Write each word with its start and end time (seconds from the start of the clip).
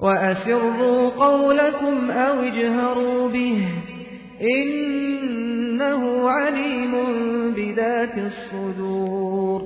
وأسروا 0.00 1.10
قولكم 1.10 2.10
أو 2.10 2.34
اجهروا 2.42 3.28
به 3.28 3.58
إنه 4.40 6.02
عليم 6.30 6.92
بذات 7.54 8.14
الصدور 8.18 9.60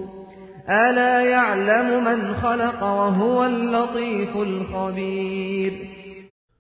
ألا 0.68 1.14
يعلم 1.20 1.88
من 2.04 2.18
خلق 2.36 2.80
وهو 2.82 3.38
اللطيف 3.44 4.32
الخبير 4.36 5.72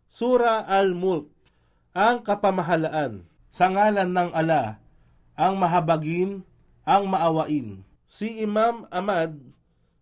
Sura 0.08 0.64
Al-Mulk, 0.64 1.28
ang 1.92 2.24
kapamahalaan, 2.24 3.28
sa 3.52 3.68
ngalan 3.68 4.08
ng 4.08 4.30
ala, 4.32 4.80
ang 5.36 5.60
mahabagin, 5.60 6.42
ang 6.82 7.06
maawain. 7.06 7.84
Si 8.08 8.40
Imam 8.40 8.88
Ahmad 8.88 9.36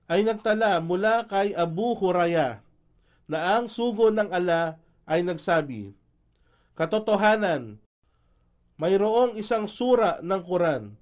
ay 0.07 0.23
nagtala 0.23 0.79
mula 0.79 1.27
kay 1.27 1.53
Abu 1.59 1.99
Huraya 1.99 2.63
na 3.32 3.56
ang 3.56 3.72
sugo 3.72 4.12
ng 4.12 4.28
ala 4.28 4.76
ay 5.08 5.24
nagsabi, 5.24 5.96
Katotohanan, 6.76 7.80
mayroong 8.76 9.40
isang 9.40 9.72
sura 9.72 10.20
ng 10.20 10.42
Quran 10.44 11.00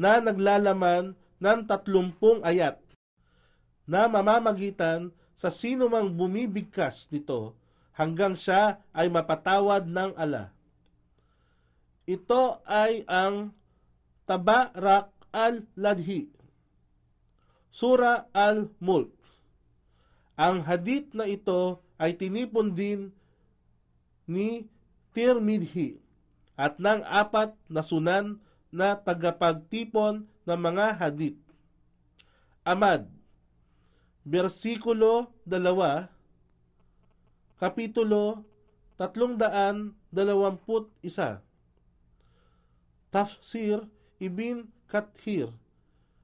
na 0.00 0.24
naglalaman 0.24 1.12
ng 1.36 1.60
tatlumpung 1.68 2.40
ayat 2.40 2.80
na 3.84 4.08
mamamagitan 4.08 5.12
sa 5.36 5.52
sino 5.52 5.92
mang 5.92 6.16
bumibigkas 6.16 7.12
nito 7.12 7.52
hanggang 7.92 8.32
siya 8.32 8.80
ay 8.96 9.12
mapatawad 9.12 9.84
ng 9.84 10.16
ala. 10.16 10.56
Ito 12.08 12.64
ay 12.64 13.04
ang 13.04 13.52
Tabarak 14.24 15.10
al-Ladhi, 15.34 16.30
Sura 17.68 18.30
al-Mulk. 18.30 19.19
Ang 20.40 20.64
hadith 20.64 21.12
na 21.12 21.28
ito 21.28 21.84
ay 22.00 22.16
tinipon 22.16 22.72
din 22.72 23.12
ni 24.24 24.64
Tirmidhi 25.12 26.00
at 26.56 26.80
ng 26.80 27.04
apat 27.04 27.52
na 27.68 27.84
sunan 27.84 28.40
na 28.72 28.96
tagapagtipon 28.96 30.24
ng 30.24 30.60
mga 30.64 30.96
hadith. 30.96 31.36
Amad, 32.64 33.04
versikulo 34.24 35.28
2, 35.44 36.08
Kapitulo 37.60 38.40
321 38.96 40.16
Tafsir 43.12 43.84
Ibn 44.16 44.56
Kathir 44.88 45.52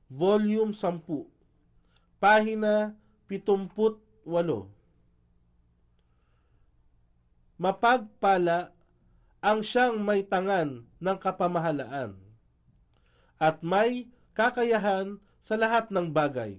Volume 0.09 0.73
10 0.73 1.05
Pahina 2.17 2.97
78 3.29 4.06
Mapagpala 7.57 8.75
ang 9.41 9.63
siyang 9.63 10.03
may 10.03 10.27
tangan 10.27 10.85
ng 10.99 11.17
kapamahalaan 11.23 12.19
at 13.39 13.63
may 13.63 14.11
kakayahan 14.37 15.23
sa 15.39 15.55
lahat 15.55 15.89
ng 15.95 16.11
bagay. 16.11 16.59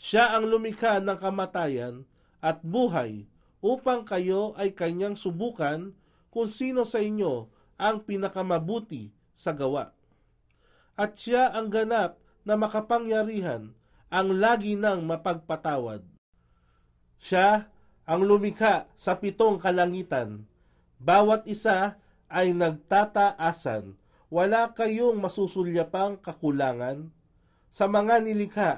Siya 0.00 0.38
ang 0.38 0.48
lumikha 0.48 1.02
ng 1.02 1.18
kamatayan 1.18 2.08
at 2.40 2.64
buhay 2.64 3.28
upang 3.60 4.06
kayo 4.08 4.56
ay 4.56 4.72
kanyang 4.72 5.18
subukan 5.18 5.92
kung 6.32 6.48
sino 6.48 6.88
sa 6.88 7.02
inyo 7.04 7.50
ang 7.76 8.06
pinakamabuti 8.06 9.12
sa 9.36 9.52
gawa. 9.52 9.92
At 10.96 11.20
siya 11.20 11.52
ang 11.52 11.68
ganap 11.68 12.16
na 12.46 12.56
makapangyarihan 12.56 13.76
ang 14.08 14.28
lagi 14.40 14.78
nang 14.78 15.04
mapagpatawad. 15.04 16.19
Siya 17.20 17.68
ang 18.08 18.22
lumikha 18.24 18.88
sa 18.96 19.20
pitong 19.20 19.60
kalangitan. 19.60 20.48
Bawat 20.96 21.44
isa 21.44 22.00
ay 22.32 22.56
nagtataasan. 22.56 23.94
Wala 24.32 24.72
kayong 24.72 25.20
masusulyapang 25.20 26.16
kakulangan 26.18 27.12
sa 27.68 27.86
mga 27.86 28.24
nilikha 28.24 28.70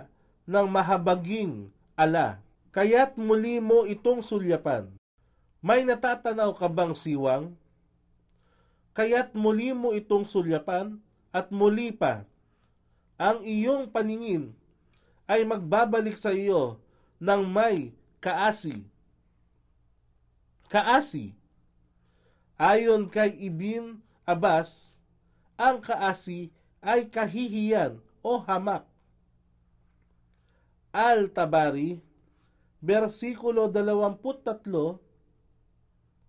ng 0.49 0.67
mahabaging 0.69 1.71
ala 1.95 2.43
kaya't 2.73 3.21
muli 3.21 3.61
mo 3.61 3.85
itong 3.85 4.25
sulyapan. 4.25 4.89
May 5.63 5.87
natatanaw 5.87 6.57
ka 6.57 6.67
bang 6.67 6.97
siwang? 6.97 7.55
Kaya't 8.97 9.37
muli 9.39 9.71
mo 9.77 9.95
itong 9.95 10.27
sulyapan 10.27 10.99
at 11.31 11.49
muli 11.55 11.95
pa 11.95 12.27
ang 13.23 13.39
iyong 13.47 13.87
paningin 13.93 14.51
ay 15.31 15.47
magbabalik 15.47 16.19
sa 16.19 16.35
iyo 16.35 16.83
ng 17.23 17.47
may 17.47 17.95
kaasi. 18.23 18.87
Kaasi. 20.71 21.35
Ayon 22.57 23.11
kay 23.11 23.35
Ibn 23.51 23.99
Abbas, 24.23 24.95
ang 25.59 25.83
kaasi 25.83 26.55
ay 26.79 27.11
kahihiyan 27.11 27.99
o 28.23 28.39
hamak. 28.39 28.87
Al-Tabari, 30.95 31.99
versikulo 32.79 33.67
23, 33.67 35.01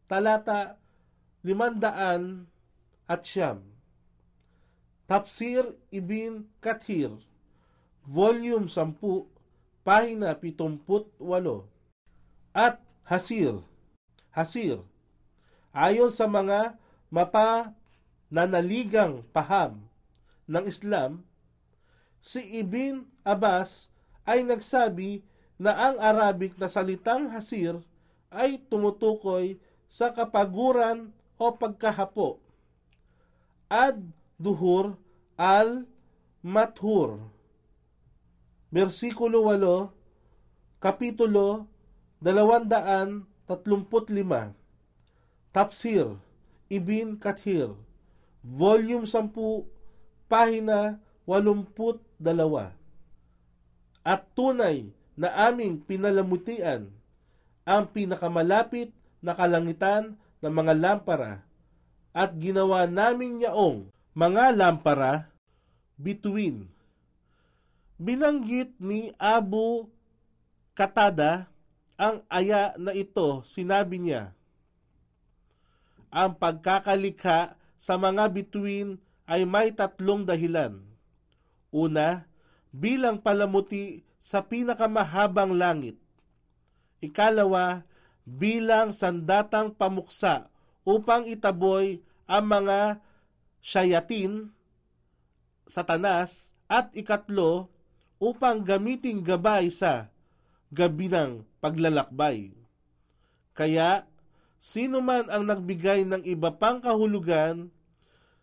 talata 0.09 0.81
500 1.45 2.47
at 3.05 3.21
siyam. 3.21 3.61
Tafsir 5.05 5.67
Ibn 5.91 6.47
Kathir, 6.63 7.11
volume 8.07 8.71
10, 8.71 8.97
pahina 9.83 10.33
78. 10.33 11.72
At 12.53 12.77
Hasir, 13.09 13.65
Hasir, 14.29 14.85
ayon 15.73 16.13
sa 16.13 16.29
mga 16.29 16.77
mapa 17.09 17.73
nanaligang 18.29 19.25
paham 19.33 19.89
ng 20.45 20.63
Islam, 20.69 21.25
si 22.21 22.61
Ibn 22.61 23.09
Abbas 23.25 23.89
ay 24.23 24.45
nagsabi 24.45 25.25
na 25.57 25.73
ang 25.73 25.97
Arabic 25.97 26.55
na 26.61 26.69
salitang 26.69 27.29
hasir 27.33 27.77
ay 28.33 28.61
tumutukoy 28.69 29.57
sa 29.89 30.13
kapaguran 30.13 31.13
o 31.37 31.53
pagkahapo. 31.53 32.41
Ad 33.69 34.01
duhur 34.37 34.97
al 35.37 35.85
mathur. 36.41 37.17
Versikulo 38.73 39.45
8, 39.49 40.81
Kapitulo 40.81 41.72
235. 42.23 43.27
Tafsir 45.51 46.15
Ibn 46.71 47.19
Kathir 47.19 47.75
Volume 48.39 49.03
10 49.03 49.67
Pahina 50.31 51.03
82 51.27 51.67
At 54.07 54.23
tunay 54.31 54.87
na 55.19 55.51
aming 55.51 55.83
pinalamutian 55.83 56.87
ang 57.67 57.83
pinakamalapit 57.91 58.95
na 59.19 59.35
kalangitan 59.35 60.15
ng 60.39 60.51
mga 60.51 60.73
lampara 60.79 61.43
at 62.15 62.31
ginawa 62.39 62.87
namin 62.87 63.43
yaong 63.43 63.91
mga 64.15 64.55
lampara 64.55 65.27
between. 65.95 66.67
Binanggit 67.95 68.75
ni 68.79 69.15
Abu 69.15 69.87
Katada 70.75 71.52
ang 72.03 72.19
aya 72.27 72.75
na 72.75 72.91
ito, 72.91 73.47
sinabi 73.47 74.03
niya, 74.03 74.35
ang 76.11 76.35
pagkakalikha 76.35 77.55
sa 77.79 77.95
mga 77.95 78.27
bituin 78.27 78.99
ay 79.23 79.47
may 79.47 79.71
tatlong 79.71 80.27
dahilan. 80.27 80.83
Una, 81.71 82.27
bilang 82.75 83.23
palamuti 83.23 84.03
sa 84.19 84.43
pinakamahabang 84.43 85.55
langit. 85.55 85.95
Ikalawa, 86.99 87.87
bilang 88.27 88.91
sandatang 88.91 89.71
pamuksa 89.73 90.51
upang 90.83 91.23
itaboy 91.23 92.03
ang 92.27 92.45
mga 92.51 92.99
shayatin, 93.63 94.51
satanas, 95.63 96.51
at 96.67 96.91
ikatlo, 96.99 97.71
upang 98.19 98.63
gamiting 98.63 99.23
gabay 99.23 99.71
sa 99.71 100.11
gabi 100.71 101.07
paglalakbay. 101.63 102.51
Kaya, 103.55 104.03
sino 104.59 104.99
man 104.99 105.31
ang 105.31 105.47
nagbigay 105.47 106.03
ng 106.03 106.27
iba 106.27 106.51
pang 106.59 106.83
kahulugan, 106.83 107.71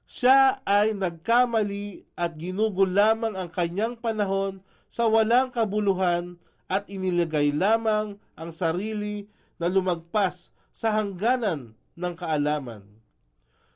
siya 0.08 0.64
ay 0.64 0.96
nagkamali 0.96 2.08
at 2.16 2.34
ginugol 2.40 2.88
lamang 2.88 3.36
ang 3.36 3.52
kanyang 3.52 3.94
panahon 3.94 4.64
sa 4.90 5.06
walang 5.06 5.52
kabuluhan 5.52 6.40
at 6.66 6.88
inilagay 6.90 7.54
lamang 7.54 8.18
ang 8.34 8.50
sarili 8.50 9.30
na 9.60 9.70
lumagpas 9.70 10.50
sa 10.74 10.96
hangganan 10.98 11.78
ng 11.94 12.14
kaalaman. 12.18 12.82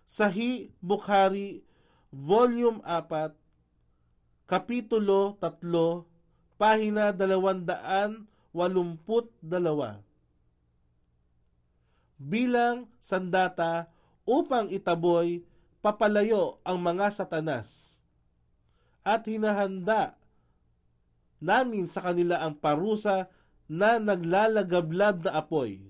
Sahi 0.03 0.75
Bukhari, 0.83 1.63
Volume 2.11 2.83
4, 2.83 3.35
Kapitulo 4.51 5.39
3, 5.39 6.59
Pahina 6.59 7.15
282. 8.55 9.99
Bilang 12.23 12.87
sandata 13.03 13.91
upang 14.23 14.71
itaboy 14.71 15.43
papalayo 15.85 16.57
ang 16.65 16.81
mga 16.81 17.13
satanas 17.13 18.01
at 19.05 19.27
hinahanda 19.29 20.17
namin 21.45 21.85
sa 21.85 22.01
kanila 22.01 22.41
ang 22.41 22.57
parusa 22.57 23.29
na 23.69 24.01
naglalagablab 24.01 25.29
na 25.29 25.37
apoy 25.37 25.85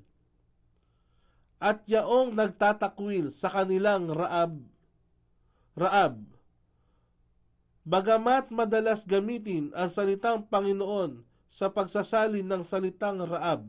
at 1.62 1.86
yaong 1.86 2.34
nagtatakwil 2.34 3.30
sa 3.30 3.52
kanilang 3.54 4.10
raab 4.10 4.58
raab 5.78 6.18
Bagamat 7.84 8.48
madalas 8.48 9.04
gamitin 9.04 9.68
ang 9.76 9.92
salitang 9.92 10.48
Panginoon 10.48 11.20
sa 11.46 11.70
pagsasalin 11.70 12.46
ng 12.46 12.62
salitang 12.66 13.22
Raab, 13.22 13.68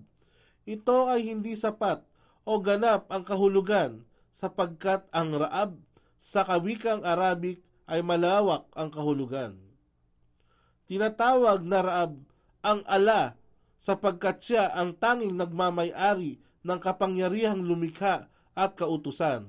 ito 0.66 0.98
ay 1.08 1.30
hindi 1.30 1.54
sapat 1.54 2.02
o 2.46 2.58
ganap 2.58 3.06
ang 3.14 3.22
kahulugan 3.22 4.02
sapagkat 4.34 5.06
ang 5.14 5.38
Raab 5.38 5.78
sa 6.18 6.42
kawikang 6.42 7.06
Arabic 7.06 7.62
ay 7.86 8.02
malawak 8.02 8.66
ang 8.74 8.90
kahulugan. 8.90 9.62
Tinatawag 10.90 11.66
na 11.66 11.80
Raab 11.82 12.14
ang 12.66 12.82
ala 12.90 13.38
sapagkat 13.78 14.42
siya 14.42 14.74
ang 14.74 14.98
tanging 14.98 15.38
nagmamay-ari 15.38 16.42
ng 16.66 16.80
kapangyarihang 16.82 17.62
lumikha 17.62 18.26
at 18.58 18.74
kautusan. 18.74 19.46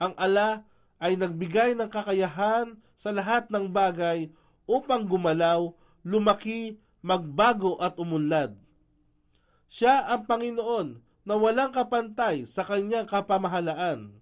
Ang 0.00 0.12
ala 0.16 0.64
ay 0.96 1.20
nagbigay 1.20 1.76
ng 1.76 1.88
kakayahan 1.92 2.80
sa 2.96 3.12
lahat 3.12 3.52
ng 3.52 3.68
bagay 3.68 4.32
upang 4.64 5.04
gumalaw, 5.04 5.72
lumaki, 6.04 6.80
magbago 7.00 7.80
at 7.80 7.96
umunlad. 7.96 8.56
Siya 9.70 10.08
ang 10.10 10.26
Panginoon 10.26 10.88
na 11.24 11.34
walang 11.38 11.70
kapantay 11.70 12.48
sa 12.48 12.66
kanyang 12.66 13.06
kapamahalaan, 13.06 14.18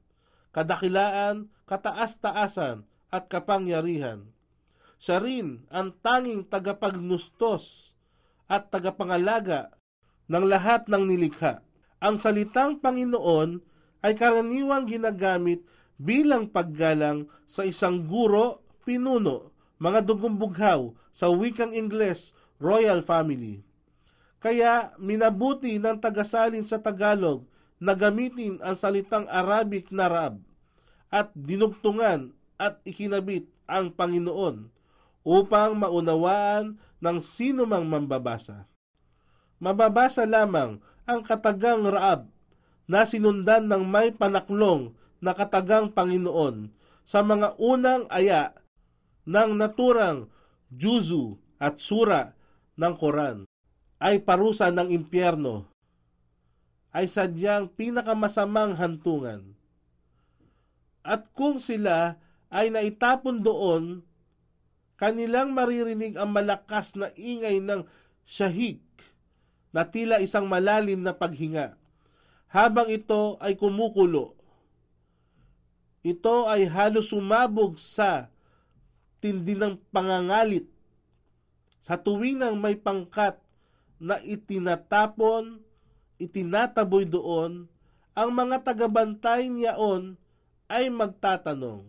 kadakilaan, 0.52 1.48
kataas-taasan 1.64 2.84
at 3.08 3.24
kapangyarihan. 3.32 4.28
Siya 4.98 5.22
rin 5.22 5.64
ang 5.70 5.94
tanging 6.02 6.42
tagapagnustos 6.44 7.94
at 8.50 8.68
tagapangalaga 8.68 9.72
ng 10.26 10.44
lahat 10.44 10.90
ng 10.90 11.06
nilikha. 11.06 11.62
Ang 12.02 12.18
salitang 12.18 12.82
Panginoon 12.82 13.62
ay 14.02 14.14
karaniwang 14.14 14.86
ginagamit 14.86 15.62
bilang 15.98 16.46
paggalang 16.50 17.26
sa 17.48 17.66
isang 17.66 18.06
guro, 18.06 18.62
pinuno, 18.86 19.50
mga 19.82 20.06
dugong 20.06 20.38
bughaw 20.38 20.94
sa 21.10 21.30
wikang 21.30 21.74
Ingles, 21.74 22.34
royal 22.58 23.02
family. 23.02 23.62
Kaya 24.38 24.94
minabuti 25.02 25.82
ng 25.82 25.98
tagasalin 25.98 26.62
sa 26.62 26.78
Tagalog 26.78 27.42
na 27.82 27.94
gamitin 27.94 28.58
ang 28.62 28.74
salitang 28.78 29.26
Arabic 29.26 29.90
na 29.90 30.06
Rab 30.06 30.38
at 31.10 31.30
dinugtungan 31.34 32.34
at 32.58 32.82
ikinabit 32.86 33.46
ang 33.66 33.94
Panginoon 33.94 34.70
upang 35.26 35.78
maunawaan 35.78 36.78
ng 36.98 37.18
sino 37.22 37.66
mang 37.66 37.86
mambabasa. 37.86 38.66
Mababasa 39.58 40.22
lamang 40.26 40.78
ang 41.02 41.20
katagang 41.26 41.86
Raab 41.86 42.30
na 42.86 43.02
sinundan 43.02 43.66
ng 43.66 43.82
may 43.86 44.14
panaklong 44.14 44.94
na 45.18 45.34
katagang 45.34 45.90
Panginoon 45.90 46.70
sa 47.02 47.26
mga 47.26 47.58
unang 47.58 48.06
aya 48.06 48.54
ng 49.26 49.58
naturang 49.58 50.30
Juzu 50.70 51.36
at 51.58 51.82
Sura 51.82 52.37
ng 52.78 52.94
Koran 52.94 53.44
ay 53.98 54.22
parusa 54.22 54.70
ng 54.70 54.94
impyerno 54.94 55.66
ay 56.94 57.04
sadyang 57.10 57.68
pinakamasamang 57.74 58.72
hantungan. 58.78 59.52
At 61.04 61.28
kung 61.36 61.60
sila 61.60 62.16
ay 62.48 62.72
naitapon 62.72 63.44
doon, 63.44 64.00
kanilang 64.96 65.52
maririnig 65.52 66.16
ang 66.16 66.32
malakas 66.32 66.96
na 66.96 67.12
ingay 67.18 67.60
ng 67.60 67.84
shahik 68.24 68.80
na 69.74 69.84
tila 69.84 70.22
isang 70.22 70.48
malalim 70.48 71.04
na 71.04 71.12
paghinga, 71.12 71.76
habang 72.48 72.88
ito 72.88 73.36
ay 73.44 73.52
kumukulo 73.58 74.38
ito 76.06 76.46
ay 76.46 76.64
halos 76.70 77.10
sumabog 77.10 77.74
sa 77.76 78.30
tindi 79.18 79.58
ng 79.58 79.74
pangangalit 79.90 80.70
sa 81.78 81.98
tuwinang 81.98 82.58
may 82.58 82.74
pangkat 82.74 83.38
na 83.98 84.18
itinatapon, 84.22 85.62
itinataboy 86.18 87.06
doon, 87.06 87.66
ang 88.18 88.30
mga 88.34 88.66
tagabantay 88.66 89.46
niyaon 89.46 90.18
ay 90.66 90.90
magtatanong, 90.90 91.86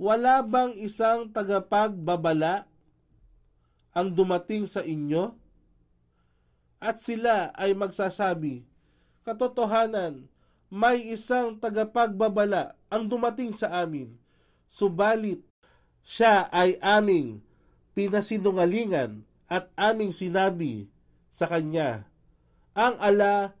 Wala 0.00 0.42
bang 0.42 0.74
isang 0.80 1.30
tagapagbabala 1.30 2.66
ang 3.94 4.08
dumating 4.10 4.66
sa 4.66 4.82
inyo? 4.82 5.36
At 6.82 6.98
sila 6.98 7.54
ay 7.54 7.76
magsasabi, 7.78 8.66
Katotohanan, 9.22 10.26
may 10.72 11.12
isang 11.12 11.54
tagapagbabala 11.54 12.74
ang 12.90 13.06
dumating 13.06 13.54
sa 13.54 13.84
amin, 13.84 14.10
subalit 14.66 15.44
siya 16.02 16.50
ay 16.50 16.80
aming 16.82 17.38
pinasinungalingan 17.92 19.24
at 19.48 19.68
aming 19.76 20.12
sinabi 20.12 20.88
sa 21.28 21.48
kanya, 21.48 22.08
ang 22.72 22.96
ala 23.00 23.52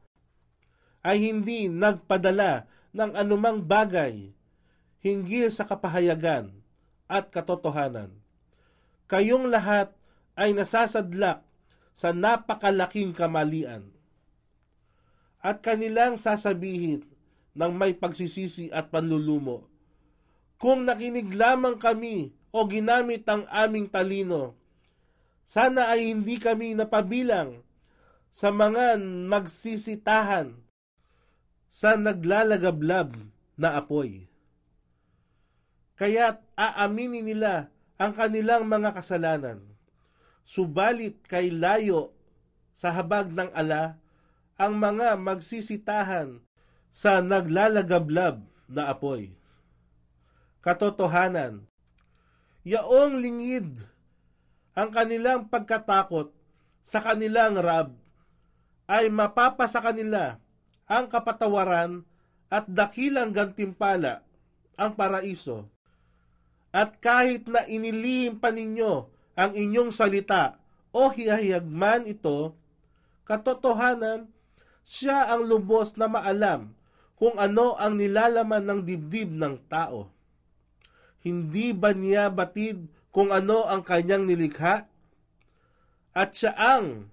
ay 1.04 1.18
hindi 1.20 1.68
nagpadala 1.68 2.68
ng 2.92 3.10
anumang 3.16 3.64
bagay 3.64 4.32
hinggil 5.02 5.50
sa 5.50 5.66
kapahayagan 5.66 6.52
at 7.10 7.28
katotohanan. 7.28 8.12
Kayong 9.10 9.52
lahat 9.52 9.92
ay 10.38 10.56
nasasadlak 10.56 11.44
sa 11.92 12.16
napakalaking 12.16 13.12
kamalian 13.12 13.92
at 15.42 15.60
kanilang 15.60 16.16
sasabihin 16.16 17.04
ng 17.52 17.72
may 17.76 17.92
pagsisisi 17.92 18.72
at 18.72 18.88
panlulumo. 18.88 19.68
Kung 20.56 20.86
nakinig 20.86 21.34
lamang 21.34 21.76
kami 21.76 22.32
o 22.52 22.68
ginamit 22.68 23.24
ang 23.26 23.48
aming 23.48 23.88
talino, 23.88 24.52
sana 25.42 25.90
ay 25.90 26.12
hindi 26.12 26.36
kami 26.36 26.76
napabilang 26.76 27.64
sa 28.28 28.52
mga 28.52 29.00
magsisitahan 29.26 30.54
sa 31.72 31.96
naglalagablab 31.96 33.16
na 33.56 33.80
apoy. 33.80 34.28
Kaya't 35.96 36.44
aaminin 36.52 37.24
nila 37.24 37.72
ang 37.96 38.12
kanilang 38.12 38.68
mga 38.68 38.92
kasalanan. 38.92 39.60
Subalit 40.44 41.22
kay 41.24 41.48
layo 41.48 42.12
sa 42.76 42.92
habag 42.92 43.30
ng 43.32 43.48
ala 43.54 43.96
ang 44.58 44.76
mga 44.76 45.16
magsisitahan 45.16 46.42
sa 46.92 47.24
naglalagablab 47.24 48.42
na 48.68 48.92
apoy. 48.92 49.32
Katotohanan, 50.60 51.64
yaong 52.62 53.18
lingid 53.18 53.82
ang 54.72 54.94
kanilang 54.94 55.50
pagkatakot 55.50 56.30
sa 56.82 57.02
kanilang 57.02 57.58
rab 57.58 57.94
ay 58.86 59.10
mapapa 59.10 59.66
sa 59.66 59.82
kanila 59.82 60.38
ang 60.86 61.08
kapatawaran 61.08 62.06
at 62.52 62.68
dakilang 62.68 63.32
gantimpala 63.32 64.20
ang 64.76 64.92
paraiso. 64.92 65.72
At 66.68 67.00
kahit 67.00 67.48
na 67.48 67.64
inilihim 67.64 68.36
pa 68.36 68.52
ninyo 68.52 69.08
ang 69.36 69.52
inyong 69.56 69.88
salita 69.88 70.60
o 70.92 71.08
hiyahiyag 71.08 71.64
man 71.64 72.04
ito, 72.04 72.52
katotohanan 73.24 74.28
siya 74.84 75.32
ang 75.32 75.48
lubos 75.48 75.96
na 75.96 76.12
maalam 76.12 76.76
kung 77.16 77.40
ano 77.40 77.72
ang 77.80 77.96
nilalaman 77.96 78.60
ng 78.68 78.80
dibdib 78.84 79.32
ng 79.32 79.56
tao 79.72 80.11
Hindi 81.21 81.73
ba 81.73 81.91
niya 81.91 82.31
batid 82.31 82.87
kung 83.11 83.33
ano 83.33 83.65
ang 83.65 83.81
kanyang 83.83 84.29
nilikha? 84.29 84.85
At 86.13 86.33
siya 86.37 86.53
ang 86.55 87.09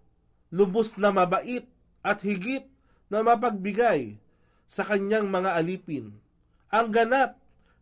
lubos 0.54 0.94
na 1.00 1.10
mabait 1.10 1.66
at 2.04 2.20
higit 2.22 2.64
na 3.10 3.24
mapagbigay 3.24 4.16
sa 4.64 4.86
kanyang 4.86 5.28
mga 5.28 5.50
alipin. 5.56 6.14
Ang 6.72 6.88
ganap 6.92 7.36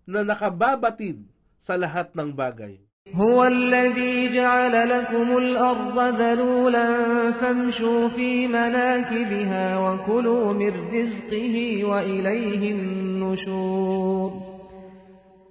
na 0.08 0.26
nakababatid 0.26 1.22
sa 1.58 1.78
lahat 1.78 2.10
ng 2.16 2.32
bagay. 2.34 2.78
هو 3.14 3.44
الذي 3.44 4.34
جعل 4.34 4.88
لكم 4.88 5.36
الأرض 5.36 5.98
ذلولا 6.22 6.86
فامشوا 7.32 8.08
في 8.08 8.46
مناكبها 8.46 9.78
وكلوا 9.78 10.52
من 10.52 10.72
رزقه 10.94 11.84
وإليه 11.84 12.72
النشور 12.72 14.30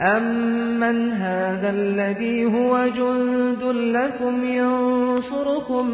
أمن 0.00 1.12
هذا 1.12 1.70
الذي 1.70 2.44
هو 2.44 2.88
جند 2.88 3.62
لكم 3.74 4.44
ينصركم 4.44 5.86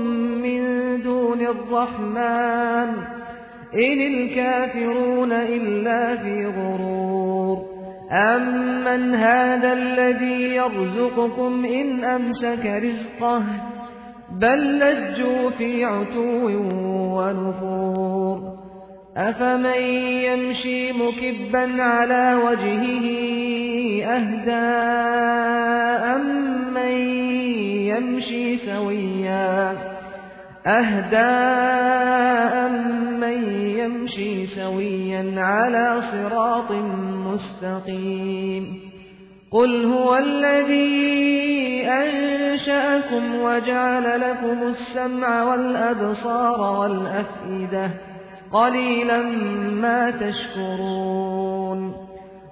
من 0.42 0.62
دون 1.02 1.40
الرحمن 1.40 2.88
إن 3.74 4.00
الكافرون 4.00 5.32
إلا 5.32 6.16
في 6.16 6.46
غرور 6.46 7.58
أمن 8.32 9.14
هذا 9.14 9.72
الذي 9.72 10.42
يرزقكم 10.54 11.64
إن 11.64 12.04
أمسك 12.04 12.66
رزقه 12.66 13.42
بل 14.40 14.78
لجوا 14.78 15.50
في 15.50 15.84
عتو 15.84 16.48
ونفور 17.18 18.52
أفمن 19.16 19.82
يمشي 20.24 20.92
مكبا 20.92 21.82
على 21.82 22.34
وجهه 22.34 23.31
أهدى 24.06 24.72
أمن 26.14 26.92
يمشي 27.86 28.58
سويا؟ 28.58 29.72
أهدى 30.66 31.32
أمن 32.66 33.60
يمشي 33.78 34.46
سويا 34.46 35.34
على 35.36 36.02
صراط 36.12 36.72
مستقيم. 37.26 38.80
قل 39.50 39.84
هو 39.84 40.16
الذي 40.16 41.86
أنشأكم 41.88 43.34
وجعل 43.42 44.20
لكم 44.20 44.58
السمع 44.62 45.42
والأبصار 45.42 46.80
والأفئدة 46.80 47.90
قليلا 48.52 49.22
ما 49.72 50.10
تشكرون. 50.10 52.01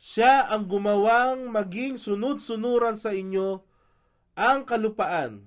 Siya 0.00 0.48
ang 0.48 0.64
gumawang 0.64 1.52
maging 1.52 2.00
sunod-sunuran 2.00 2.96
sa 2.96 3.12
inyo 3.12 3.60
ang 4.32 4.64
kalupaan. 4.64 5.44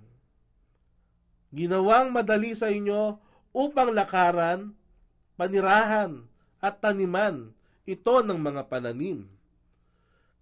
Ginawang 1.49 2.13
madali 2.13 2.53
sa 2.53 2.69
inyo 2.69 3.17
upang 3.49 3.97
lakaran, 3.97 4.77
panirahan, 5.41 6.29
at 6.61 6.85
taniman 6.85 7.57
ito 7.89 8.21
ng 8.21 8.37
mga 8.37 8.69
pananim. 8.69 9.25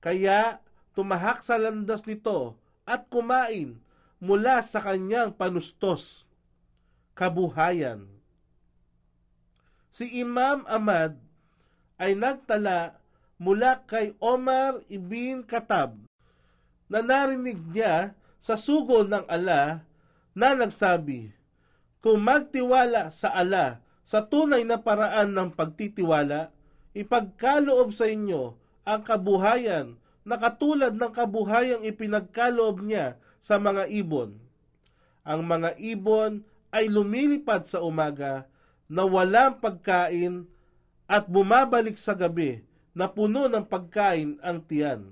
Kaya 0.04 0.60
tumahak 0.92 1.40
sa 1.40 1.56
landas 1.56 2.04
nito 2.04 2.60
at 2.84 3.08
kumain 3.08 3.80
mula 4.20 4.60
sa 4.60 4.84
kanyang 4.84 5.32
panustos, 5.32 6.28
kabuhayan. 7.16 8.12
Si 9.88 10.20
Imam 10.20 10.68
Ahmad 10.68 11.16
ay 11.96 12.12
nagtala 12.20 13.01
mula 13.42 13.82
kay 13.90 14.14
Omar 14.22 14.86
ibn 14.86 15.42
Katab 15.42 15.98
na 16.86 17.02
narinig 17.02 17.58
niya 17.74 18.14
sa 18.38 18.54
sugo 18.54 19.02
ng 19.02 19.26
ala 19.26 19.82
na 20.38 20.54
nagsabi, 20.54 21.34
Kung 22.06 22.22
magtiwala 22.22 23.10
sa 23.10 23.34
ala 23.34 23.82
sa 24.06 24.22
tunay 24.30 24.62
na 24.62 24.78
paraan 24.78 25.34
ng 25.34 25.50
pagtitiwala, 25.58 26.54
ipagkaloob 26.94 27.90
sa 27.90 28.06
inyo 28.06 28.54
ang 28.86 29.02
kabuhayan 29.02 29.98
na 30.22 30.38
katulad 30.38 30.94
ng 30.94 31.10
kabuhayang 31.10 31.82
ipinagkaloob 31.82 32.86
niya 32.86 33.18
sa 33.42 33.58
mga 33.58 33.90
ibon. 33.90 34.38
Ang 35.26 35.42
mga 35.50 35.82
ibon 35.82 36.46
ay 36.70 36.90
lumilipad 36.94 37.66
sa 37.66 37.82
umaga 37.82 38.46
na 38.86 39.02
walang 39.02 39.58
pagkain 39.58 40.46
at 41.10 41.26
bumabalik 41.26 41.98
sa 41.98 42.14
gabi 42.14 42.62
na 42.92 43.08
puno 43.08 43.48
ng 43.48 43.64
pagkain 43.64 44.40
ang 44.44 44.60
tiyan. 44.64 45.08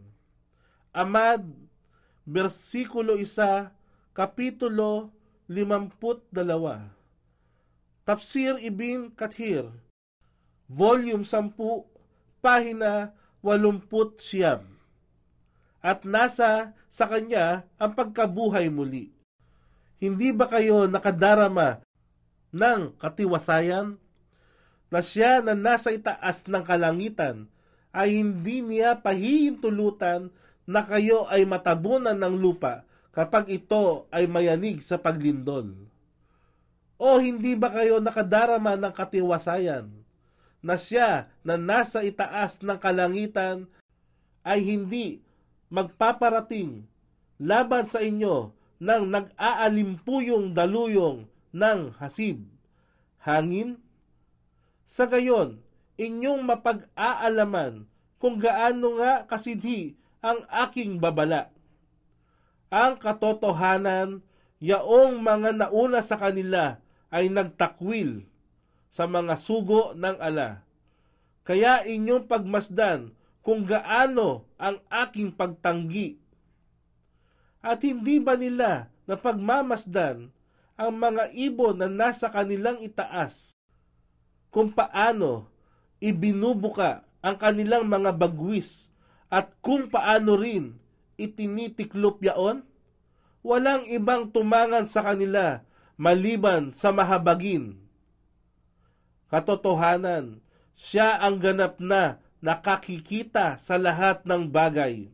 Amad, 0.91 1.47
versikulo 2.27 3.15
1, 3.15 3.71
kapitulo 4.11 5.13
52. 5.47 6.33
Tafsir 8.03 8.57
Ibn 8.57 9.13
Kathir, 9.13 9.69
volume 10.67 11.23
10, 11.23 11.55
pahina 12.43 13.13
80 13.41 14.19
siyam. 14.19 14.65
At 15.79 16.03
nasa 16.03 16.75
sa 16.91 17.07
kanya 17.07 17.63
ang 17.79 17.95
pagkabuhay 17.95 18.67
muli. 18.67 19.15
Hindi 20.03 20.35
ba 20.35 20.51
kayo 20.51 20.87
nakadarama 20.91 21.79
ng 22.51 22.99
katiwasayan? 22.99 23.95
Na 24.89 25.05
siya 25.05 25.45
na 25.45 25.53
nasa 25.53 25.93
itaas 25.93 26.49
ng 26.49 26.65
kalangitan 26.65 27.45
ay 27.95 28.21
hindi 28.21 28.61
niya 28.61 29.01
pahihintulutan 29.01 30.29
na 30.69 30.85
kayo 30.85 31.25
ay 31.29 31.45
matabunan 31.49 32.13
ng 32.13 32.35
lupa 32.37 32.85
kapag 33.09 33.49
ito 33.49 34.05
ay 34.13 34.29
mayanig 34.29 34.85
sa 34.85 35.01
paglindol. 35.01 35.73
O 36.99 37.17
hindi 37.17 37.57
ba 37.57 37.73
kayo 37.73 37.97
nakadarama 37.97 38.77
ng 38.77 38.93
katiwasayan 38.93 39.89
na 40.59 40.75
siya 40.75 41.31
na 41.41 41.55
nasa 41.55 42.03
itaas 42.03 42.59
ng 42.59 42.75
kalangitan 42.77 43.65
ay 44.43 44.59
hindi 44.61 45.23
magpaparating 45.71 46.83
laban 47.39 47.87
sa 47.87 48.03
inyo 48.03 48.51
ng 48.79 49.03
nag-aalimpuyong 49.11 50.51
daluyong 50.51 51.27
ng 51.55 51.79
hasib, 51.97 52.43
hangin? 53.23 53.79
Sa 54.83 55.07
gayon, 55.07 55.59
inyong 55.99 56.47
mapag-aalaman 56.47 57.83
kung 58.15 58.39
gaano 58.39 58.95
nga 59.03 59.27
kasidhi 59.27 59.99
ang 60.23 60.39
aking 60.47 61.03
babala. 61.03 61.51
Ang 62.71 62.95
katotohanan, 62.95 64.23
yaong 64.63 65.19
mga 65.19 65.59
nauna 65.59 65.99
sa 65.99 66.15
kanila 66.15 66.79
ay 67.11 67.27
nagtakwil 67.27 68.23
sa 68.87 69.11
mga 69.11 69.35
sugo 69.35 69.91
ng 69.95 70.17
ala. 70.23 70.63
Kaya 71.43 71.83
inyong 71.83 72.29
pagmasdan 72.29 73.11
kung 73.43 73.65
gaano 73.65 74.45
ang 74.55 74.79
aking 74.87 75.33
pagtanggi. 75.33 76.21
At 77.59 77.83
hindi 77.83 78.21
ba 78.21 78.39
nila 78.39 78.87
na 79.09 79.15
pagmamasdan 79.17 80.29
ang 80.79 80.91
mga 80.95 81.33
ibon 81.35 81.75
na 81.75 81.91
nasa 81.91 82.31
kanilang 82.31 82.79
itaas 82.79 83.51
kung 84.53 84.69
paano 84.69 85.48
ibinubuka 85.99 87.07
ang 87.19 87.35
kanilang 87.35 87.87
mga 87.87 88.15
bagwis 88.15 88.91
at 89.27 89.51
kung 89.59 89.91
paano 89.91 90.39
rin 90.39 90.75
itinitiklop 91.19 92.23
yaon? 92.23 92.65
Walang 93.39 93.87
ibang 93.87 94.35
tumangan 94.35 94.87
sa 94.87 95.03
kanila 95.03 95.63
maliban 95.95 96.71
sa 96.75 96.91
mahabagin. 96.91 97.79
Katotohanan, 99.31 100.43
siya 100.75 101.19
ang 101.19 101.39
ganap 101.39 101.77
na 101.83 102.23
nakakikita 102.39 103.59
sa 103.59 103.75
lahat 103.75 104.23
ng 104.23 104.47
bagay. 104.47 105.11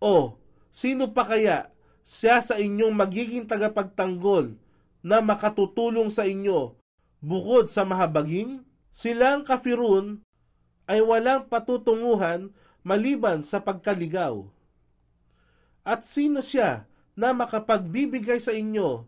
O, 0.00 0.40
sino 0.72 1.12
pa 1.12 1.28
kaya 1.28 1.68
siya 2.04 2.40
sa 2.40 2.60
inyong 2.60 2.92
magiging 2.92 3.44
tagapagtanggol 3.48 4.56
na 5.04 5.20
makatutulong 5.20 6.08
sa 6.08 6.24
inyo 6.24 6.76
bukod 7.20 7.68
sa 7.68 7.84
mahabagin? 7.88 8.64
Silang 8.94 9.42
kafirun 9.42 10.22
ay 10.86 11.02
walang 11.02 11.50
patutunguhan 11.50 12.54
maliban 12.86 13.42
sa 13.42 13.58
pagkaligaw. 13.58 14.46
At 15.82 16.06
sino 16.06 16.38
siya 16.38 16.86
na 17.18 17.34
makapagbibigay 17.34 18.38
sa 18.38 18.54
inyo 18.54 19.02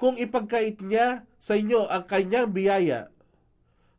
kung 0.00 0.16
ipagkait 0.16 0.80
niya 0.80 1.28
sa 1.36 1.60
inyo 1.60 1.84
ang 1.92 2.08
kanyang 2.08 2.48
biyaya? 2.48 3.12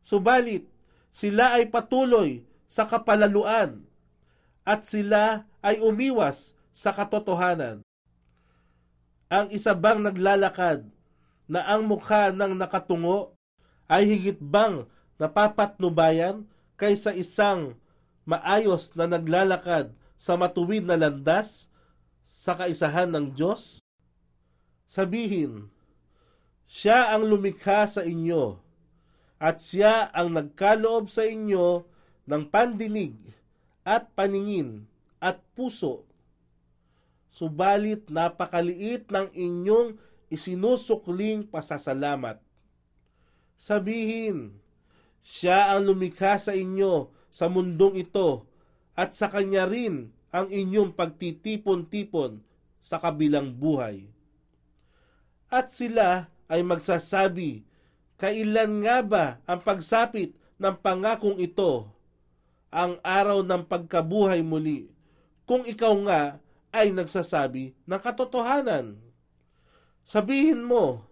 Subalit, 0.01 0.65
sila 1.13 1.61
ay 1.61 1.69
patuloy 1.69 2.41
sa 2.65 2.89
kapalaluan 2.89 3.85
at 4.65 4.81
sila 4.81 5.45
ay 5.61 5.77
umiwas 5.77 6.57
sa 6.73 6.89
katotohanan. 6.89 7.85
Ang 9.29 9.53
isa 9.53 9.77
bang 9.77 10.01
naglalakad 10.01 10.89
na 11.45 11.63
ang 11.69 11.85
mukha 11.85 12.33
ng 12.33 12.57
nakatungo 12.57 13.36
ay 13.87 14.03
higit 14.03 14.39
bang 14.39 14.83
napapatnubayan 15.17 16.45
kaysa 16.75 17.15
isang 17.15 17.79
maayos 18.27 18.93
na 18.93 19.07
naglalakad 19.07 19.95
sa 20.19 20.35
matuwid 20.35 20.83
na 20.83 20.99
landas 20.99 21.71
sa 22.27 22.53
kaisahan 22.53 23.09
ng 23.09 23.33
Diyos? 23.33 23.79
Sabihin, 24.87 25.71
siya 26.67 27.15
ang 27.15 27.23
lumikha 27.27 27.87
sa 27.87 28.03
inyo 28.03 28.59
at 29.39 29.63
siya 29.63 30.11
ang 30.11 30.35
nagkaloob 30.35 31.07
sa 31.07 31.23
inyo 31.23 31.87
ng 32.27 32.43
pandinig 32.51 33.15
at 33.87 34.11
paningin 34.11 34.83
at 35.23 35.39
puso. 35.55 36.03
Subalit 37.31 38.11
napakaliit 38.11 39.07
ng 39.13 39.31
inyong 39.31 39.95
isinusukling 40.27 41.47
pasasalamat 41.47 42.43
Sabihin, 43.57 44.57
siya 45.25 45.73
ang 45.75 45.89
lumikha 45.89 46.37
sa 46.37 46.53
inyo 46.53 47.09
sa 47.33 47.49
mundong 47.49 47.99
ito 47.99 48.45
at 48.93 49.13
sa 49.13 49.27
kanya 49.27 49.65
rin 49.67 50.13
ang 50.31 50.47
inyong 50.53 50.93
pagtitipon-tipon 50.93 52.41
sa 52.81 53.01
kabilang 53.01 53.51
buhay. 53.51 54.07
At 55.49 55.73
sila 55.73 56.29
ay 56.47 56.63
magsasabi, 56.63 57.65
kailan 58.15 58.83
nga 58.85 59.03
ba 59.03 59.25
ang 59.43 59.59
pagsapit 59.61 60.35
ng 60.57 60.75
pangakong 60.79 61.37
ito, 61.37 61.91
ang 62.71 62.99
araw 63.03 63.43
ng 63.43 63.63
pagkabuhay 63.67 64.43
muli, 64.43 64.91
kung 65.47 65.63
ikaw 65.63 65.95
nga 66.07 66.21
ay 66.75 66.91
nagsasabi 66.91 67.71
ng 67.87 67.99
katotohanan? 67.99 68.99
Sabihin 70.03 70.63
mo, 70.63 71.07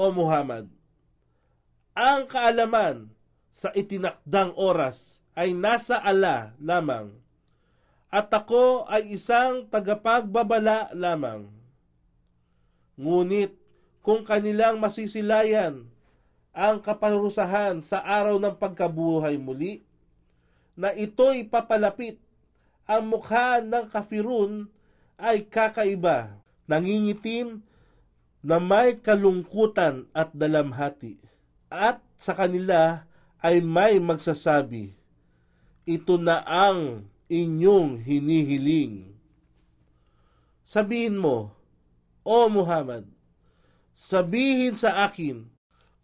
O 0.00 0.08
Muhammad, 0.08 0.64
ang 1.92 2.24
kaalaman 2.24 3.12
sa 3.52 3.68
itinakdang 3.76 4.56
oras 4.56 5.20
ay 5.36 5.52
nasa 5.52 6.00
ala 6.00 6.56
lamang 6.56 7.12
at 8.08 8.32
ako 8.32 8.88
ay 8.88 9.12
isang 9.12 9.68
tagapagbabala 9.68 10.88
lamang. 10.96 11.52
Ngunit 12.96 13.52
kung 14.00 14.24
kanilang 14.24 14.80
masisilayan 14.80 15.84
ang 16.56 16.80
kaparusahan 16.80 17.84
sa 17.84 18.00
araw 18.00 18.40
ng 18.40 18.56
pagkabuhay 18.56 19.36
muli, 19.36 19.84
na 20.80 20.96
ito'y 20.96 21.44
papalapit, 21.44 22.16
ang 22.88 23.04
mukha 23.04 23.60
ng 23.60 23.84
kafirun 23.84 24.64
ay 25.20 25.44
kakaiba, 25.44 26.40
nangingitim 26.64 27.60
na 28.40 28.56
may 28.56 28.96
kalungkutan 28.96 30.08
at 30.16 30.32
dalamhati. 30.32 31.20
At 31.68 32.00
sa 32.16 32.32
kanila 32.32 33.04
ay 33.40 33.60
may 33.60 34.00
magsasabi, 34.00 34.96
ito 35.84 36.14
na 36.20 36.44
ang 36.44 37.08
inyong 37.30 38.00
hinihiling. 38.02 39.12
Sabihin 40.64 41.16
mo, 41.16 41.54
O 42.20 42.52
Muhammad, 42.52 43.08
sabihin 43.96 44.76
sa 44.76 45.08
akin 45.08 45.48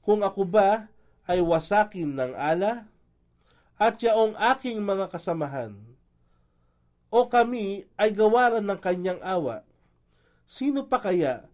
kung 0.00 0.24
ako 0.24 0.48
ba 0.48 0.88
ay 1.28 1.44
wasakin 1.44 2.16
ng 2.16 2.32
ala 2.32 2.88
at 3.76 4.00
yaong 4.00 4.32
aking 4.56 4.80
mga 4.80 5.12
kasamahan 5.12 5.76
o 7.12 7.28
kami 7.28 7.84
ay 8.00 8.10
gawaran 8.12 8.64
ng 8.64 8.80
kanyang 8.80 9.20
awa. 9.20 9.62
Sino 10.46 10.86
pa 10.86 11.02
kaya 11.02 11.44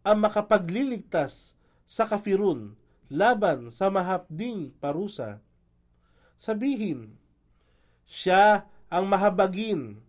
ang 0.00 0.24
makapagliligtas 0.24 1.54
sa 1.84 2.06
kafirun 2.06 2.76
laban 3.10 3.68
sa 3.74 3.90
mahapding 3.90 4.72
parusa? 4.78 5.42
Sabihin, 6.40 7.20
siya 8.08 8.64
ang 8.88 9.06
mahabagin. 9.06 10.02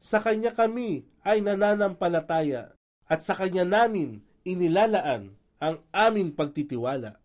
Sa 0.00 0.18
kanya 0.20 0.52
kami 0.52 1.06
ay 1.26 1.40
nananampalataya 1.42 2.74
at 3.06 3.20
sa 3.22 3.34
kanya 3.38 3.66
namin 3.66 4.22
inilalaan 4.46 5.34
ang 5.62 5.82
aming 5.90 6.34
pagtitiwala. 6.34 7.18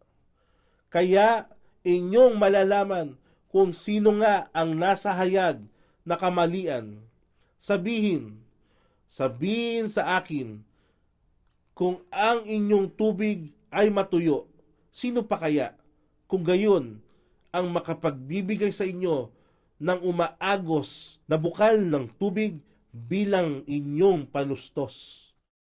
Kaya 0.91 1.47
inyong 1.85 2.37
malalaman 2.37 3.17
kung 3.51 3.75
sino 3.75 4.15
nga 4.21 4.47
ang 4.55 4.77
nasa 4.77 5.11
hayag 5.11 5.59
na 6.07 6.15
kamalian. 6.15 7.03
Sabihin, 7.61 8.41
sabihin 9.11 9.91
sa 9.91 10.17
akin, 10.17 10.63
kung 11.81 11.97
ang 12.13 12.45
inyong 12.45 12.93
tubig 12.93 13.57
ay 13.73 13.89
matuyo, 13.89 14.45
sino 14.93 15.25
pa 15.25 15.41
kaya? 15.41 15.73
Kung 16.29 16.45
gayon, 16.45 17.01
ang 17.49 17.73
makapagbibigay 17.73 18.69
sa 18.69 18.85
inyo 18.85 19.33
ng 19.81 19.99
umaagos 20.05 21.17
na 21.25 21.41
bukal 21.41 21.81
ng 21.81 22.05
tubig 22.21 22.61
bilang 22.93 23.65
inyong 23.65 24.29
panustos. 24.29 25.30